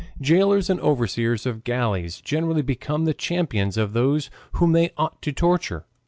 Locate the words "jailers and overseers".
0.19-1.45